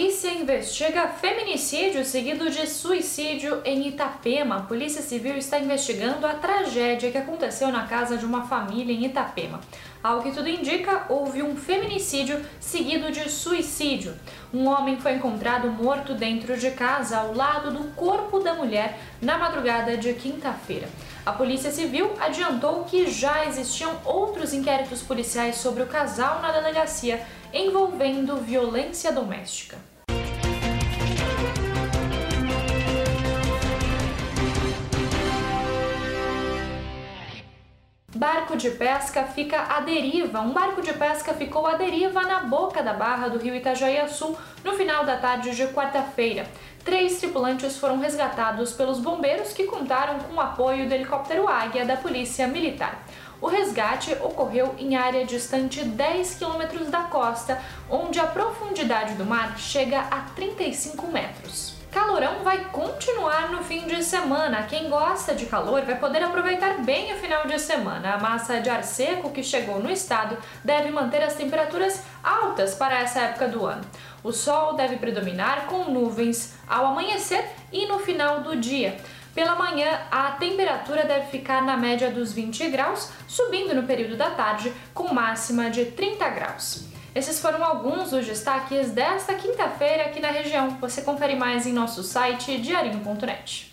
[0.00, 4.56] polícia investiga feminicídio seguido de suicídio em Itapema.
[4.56, 9.04] A Polícia Civil está investigando a tragédia que aconteceu na casa de uma família em
[9.04, 9.60] Itapema.
[10.02, 14.14] Ao que tudo indica, houve um feminicídio seguido de suicídio.
[14.54, 19.36] Um homem foi encontrado morto dentro de casa, ao lado do corpo da mulher, na
[19.36, 20.88] madrugada de quinta-feira.
[21.26, 27.22] A Polícia Civil adiantou que já existiam outros inquéritos policiais sobre o casal na delegacia
[27.52, 29.89] envolvendo violência doméstica.
[38.14, 40.40] Barco de pesca fica à deriva.
[40.40, 44.72] Um barco de pesca ficou à deriva na boca da barra do rio Itajaí-Sul no
[44.72, 46.44] final da tarde de quarta-feira.
[46.84, 51.96] Três tripulantes foram resgatados pelos bombeiros que contaram com o apoio do helicóptero Águia da
[51.96, 53.00] Polícia Militar.
[53.40, 59.56] O resgate ocorreu em área distante 10 quilômetros da costa, onde a profundidade do mar
[59.56, 61.79] chega a 35 metros.
[61.90, 64.62] Calorão vai continuar no fim de semana.
[64.62, 68.14] Quem gosta de calor vai poder aproveitar bem o final de semana.
[68.14, 73.00] A massa de ar seco que chegou no estado deve manter as temperaturas altas para
[73.00, 73.82] essa época do ano.
[74.22, 78.96] O sol deve predominar com nuvens ao amanhecer e no final do dia.
[79.34, 84.30] Pela manhã, a temperatura deve ficar na média dos 20 graus, subindo no período da
[84.30, 86.89] tarde, com máxima de 30 graus.
[87.14, 90.70] Esses foram alguns dos destaques desta quinta-feira aqui na região.
[90.80, 93.69] Você confere mais em nosso site diarinho.net.